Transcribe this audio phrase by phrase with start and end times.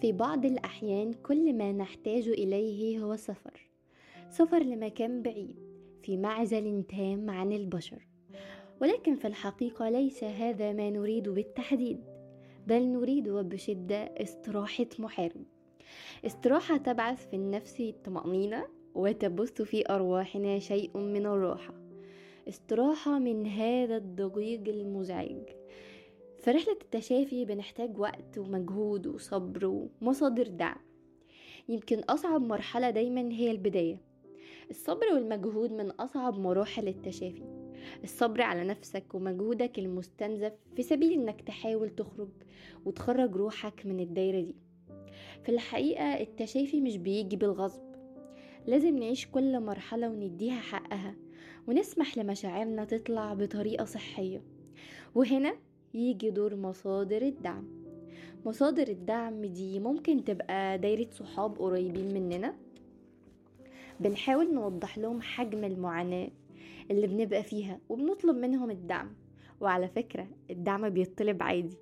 [0.00, 3.68] في بعض الأحيان كل ما نحتاج إليه هو سفر.
[4.30, 5.56] سفر لمكان بعيد
[6.02, 8.06] في معزل تام عن البشر.
[8.80, 12.00] ولكن في الحقيقة ليس هذا ما نريد بالتحديد
[12.66, 15.44] بل نريد وبشدة استراحة محارب.
[16.26, 21.74] استراحة تبعث في النفس الطمأنينة وتبث في أرواحنا شيء من الراحة.
[22.48, 25.42] استراحة من هذا الضجيج المزعج.
[26.46, 30.76] في رحلة التشافي بنحتاج وقت ومجهود وصبر ومصادر دعم.
[31.68, 34.00] يمكن أصعب مرحلة دايما هي البداية.
[34.70, 37.42] الصبر والمجهود من أصعب مراحل التشافي.
[38.04, 42.28] الصبر على نفسك ومجهودك المستنزف في سبيل إنك تحاول تخرج
[42.84, 44.54] وتخرج روحك من الدايرة دي.
[45.42, 47.82] في الحقيقة التشافي مش بيجي بالغصب.
[48.66, 51.16] لازم نعيش كل مرحلة ونديها حقها
[51.68, 54.42] ونسمح لمشاعرنا تطلع بطريقة صحية.
[55.14, 55.56] وهنا
[55.94, 57.64] يجي دور مصادر الدعم.
[58.46, 62.54] مصادر الدعم دي ممكن تبقى دايرة صحاب قريبين مننا.
[64.00, 66.28] بنحاول نوضح لهم حجم المعاناة
[66.90, 69.14] اللي بنبقى فيها وبنطلب منهم الدعم.
[69.60, 71.76] وعلى فكرة الدعم بيطلب عادي.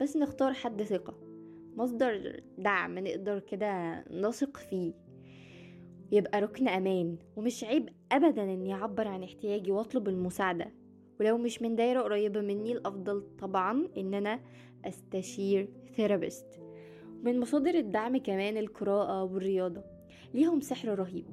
[0.00, 1.14] بس نختار حد ثقة.
[1.76, 4.92] مصدر دعم نقدر كده نثق فيه.
[6.12, 10.72] يبقى ركن أمان ومش عيب أبدا إني أعبر عن احتياجي وأطلب المساعدة.
[11.20, 14.40] ولو مش من دايرة قريبة مني الأفضل طبعا إن أنا
[14.84, 16.46] أستشير therapist
[17.22, 19.82] من مصادر الدعم كمان القراءة والرياضة.
[20.34, 21.24] ليهم سحر رهيب.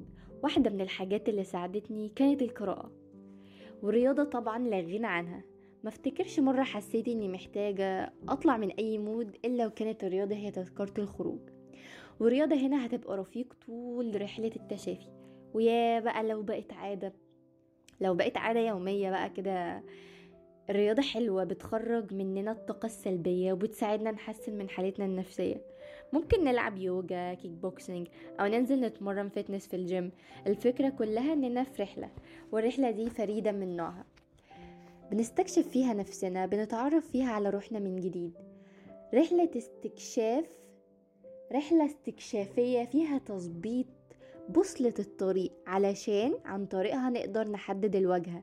[0.42, 2.92] واحدة من الحاجات اللي ساعدتني كانت القراءة.
[3.82, 5.42] والرياضة طبعا لا غنى عنها.
[5.84, 10.94] ما افتكرش مرة حسيت إني محتاجة أطلع من أي mood إلا وكانت الرياضة هي تذكرة
[10.98, 11.40] الخروج.
[12.20, 15.12] والرياضة هنا هتبقى رفيق طول رحلة التشافي.
[15.54, 17.12] ويا بقى لو بقت عادة
[18.00, 19.82] لو بقت عادة يومية بقى كده
[20.70, 25.62] الرياضة حلوة بتخرج مننا الطاقة السلبية وبتساعدنا نحسن من حالتنا النفسية.
[26.12, 28.08] ممكن نلعب يوجا kick boxing
[28.40, 30.10] أو ننزل نتمرن fitness في الجيم
[30.46, 32.10] الفكرة كلها إننا في رحلة
[32.52, 34.04] والرحلة دي فريدة من نوعها.
[35.10, 38.32] بنستكشف فيها نفسنا بنتعرف فيها على روحنا من جديد.
[39.14, 40.58] رحلة استكشاف
[41.52, 43.86] رحلة استكشافية فيها تظبيط
[44.48, 48.42] بوصلة الطريق علشان عن طريقها نقدر نحدد الوجهة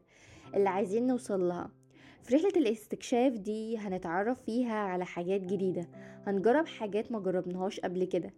[0.56, 1.72] اللي عايزين نوصل لها.
[2.24, 5.88] في رحلة الاستكشاف دي هنتعرف فيها على حاجات جديدة.
[6.28, 8.34] هنجرب حاجات ما جربناهاش قبل كده.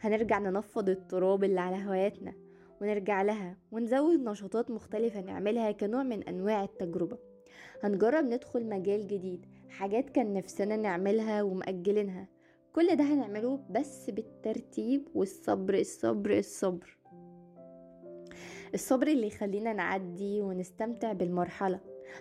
[0.00, 2.32] هنرجع ننفض التراب اللي على هواياتنا
[2.80, 7.18] ونرجع لها ونزود نشاطات مختلفة نعملها كنوع من أنواع التجربة.
[7.82, 12.28] هنجرب ندخل مجال جديد حاجات كان نفسنا نعملها ومأجلينها.
[12.74, 16.96] كل ده هنعمله بس بالترتيب والصبر الصبر الصبر.
[18.74, 21.80] الصبر اللي يخلينا نعدي ونستمتع بالمرحلة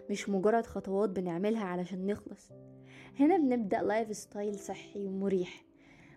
[0.09, 2.49] مش مجرد خطوات بنعملها علشان نخلص.
[3.19, 5.65] هنا بنبدأ lifestyle صحي ومريح.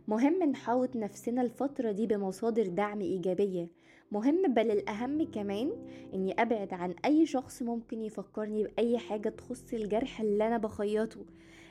[0.08, 3.68] مهم نحوط نفسنا الفترة دي بمصادر دعم إيجابية.
[4.12, 5.72] مهم بل الأهم كمان
[6.14, 11.24] إني أبعد عن أي شخص ممكن يفكرني بأي حاجة تخص الجرح اللي أنا بخيطه.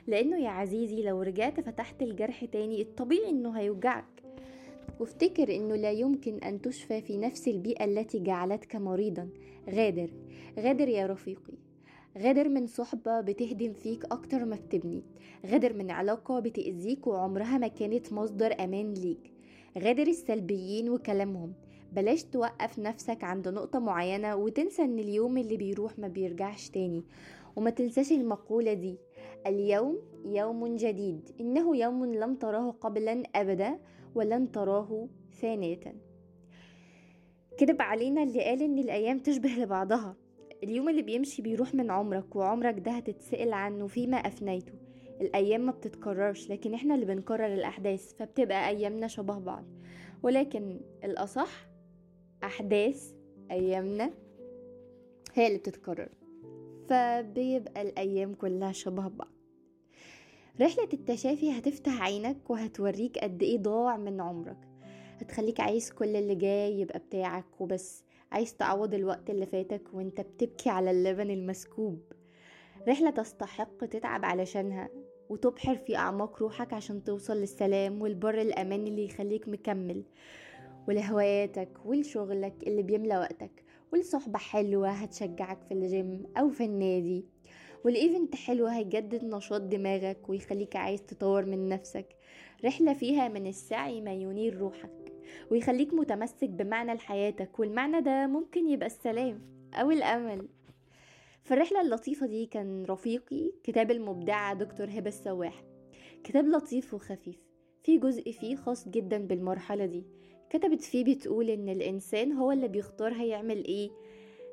[0.07, 4.05] لأنه يا عزيزي لو رجعت فتحت الجرح تاني الطبيعي إنه هيوجعك.
[4.99, 9.29] وافتكر إنه لا يمكن أن تشفى في نفس البيئة التي جعلتك مريضا.
[9.69, 10.09] غادر.
[10.59, 11.53] غادر يا رفيقي.
[12.17, 15.03] غادر من صحبة بتهدم فيك أكتر ما بتبني.
[15.45, 19.31] غادر من علاقة بتأذيك وعمرها ما كانت مصدر أمان ليك.
[19.77, 21.53] غادر السلبيين وكلامهم.
[21.93, 27.03] بلاش توقف نفسك عند نقطة معينة وتنسى إن اليوم اللي بيروح ما بيرجعش تاني.
[27.55, 28.97] وما تنساش المقولة دي.
[29.47, 31.31] اليوم يوم جديد.
[31.39, 33.79] إنه يوم لم تراه قبلا أبدا
[34.15, 35.07] ولن تراه
[35.41, 35.79] ثانية.
[37.57, 40.15] كذب علينا اللي قال إن الأيام تشبه لبعضها.
[40.63, 44.73] اليوم اللي بيمشي بيروح من عمرك وعمرك ده هتتسأل عنه فيما أفنيته.
[45.21, 49.65] الأيام ما بتتكررش لكن إحنا اللي بنكرر الأحداث فبتبقى أيامنا شبه بعض.
[50.23, 51.67] ولكن الأصح
[52.43, 53.13] أحداث
[53.51, 54.11] أيامنا
[55.33, 56.09] هي اللي بتتكرر.
[56.89, 59.31] فبيبقى الأيام كلها شبه بعض.
[60.61, 64.57] رحلة التشافي هتفتح عينك وهتوريك قد إيه ضاع من عمرك.
[65.21, 68.03] هتخليك عايز كل اللي جاي يبقى بتاعك وبس.
[68.31, 71.99] عايز تعوض الوقت اللي فاتك وانت بتبكي على اللبن المسكوب.
[72.87, 74.89] رحلة تستحق تتعب علشانها
[75.29, 80.03] وتبحر في أعماق روحك عشان توصل للسلام والبر الأمان اللي يخليك مكمل.
[80.87, 83.64] ولهواياتك ولشغلك اللي بيملى وقتك.
[83.93, 87.25] ولصحبة حلوة هتشجعك في الجيم أو في النادي.
[87.85, 92.15] وال event حلو هيجدد نشاط دماغك ويخليك عايز تطور من نفسك.
[92.65, 95.13] رحلة فيها من السعي ما ينير روحك
[95.51, 99.41] ويخليك متمسك بمعنى لحياتك والمعنى ده ممكن يبقى السلام
[99.73, 100.47] أو الأمل.
[101.43, 105.63] في الرحلة اللطيفة دي كان رفيقي كتاب المبدعة دكتور هبة السواح.
[106.23, 107.35] كتاب لطيف وخفيف
[107.83, 110.03] في جزء فيه خاص جدا بالمرحلة دي.
[110.49, 113.89] كتبت فيه بتقول إن الإنسان هو اللي بيختار هيعمل إيه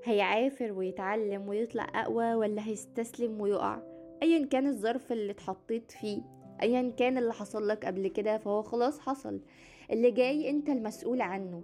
[0.04, 3.82] هيعافر ويتعلم ويطلع أقوى ولا هيستسلم ويقع.
[4.22, 6.22] ايا كان الظرف اللي اتحطيت فيه
[6.62, 9.40] ايا كان اللي حصل لك قبل كده فهو خلاص حصل.
[9.90, 11.62] اللي جاي أنت المسؤول عنه.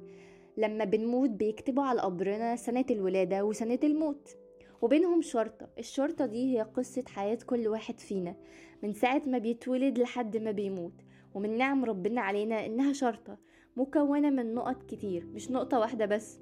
[0.57, 4.37] لما بنموت بيكتبوا على قبرنا سنة الولادة وسنة الموت.
[4.83, 5.69] وبينهم شرطة.
[5.79, 8.37] الشرطة دي هي قصة حياة كل واحد فينا.
[8.83, 10.95] من ساعة ما بيتولد لحد ما بيموت.
[11.35, 13.39] ومن نعم ربنا علينا إنها شرطة.
[13.79, 16.41] مكونة من نقط كتير مش نقطة واحدة بس.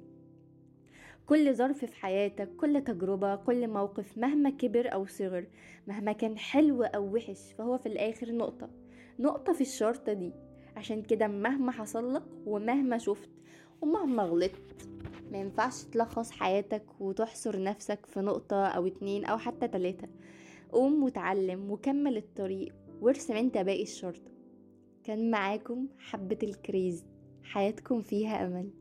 [1.25, 5.47] كل ظرف في حياتك كل تجربة كل موقف مهما كبر أو صغر
[5.87, 8.69] مهما كان حلو أو وحش فهو في الآخر نقطة.
[9.19, 10.31] نقطة في الشرطة دي.
[10.75, 13.29] عشان كده مهما حصل لك ومهما شفت
[13.81, 14.89] ومهما غلطت
[15.31, 20.07] ما ينفعش تلخص حياتك وتحصر نفسك في نقطة أو اتنين أو حتى تلاتة.
[20.71, 24.31] قوم وتعلم وكمل الطريق وارسم أنت باقي الشرطة.
[25.03, 27.05] كان معاكم حبة الكريز.
[27.47, 28.71] حياتكم فيها أمل.